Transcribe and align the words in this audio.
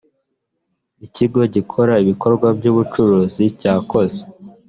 ikigo 1.05 1.39
gikora 1.53 1.93
ibikorwa 2.03 2.47
by 2.57 2.65
ubucuruzi 2.71 3.43
cyakoze 3.59 4.21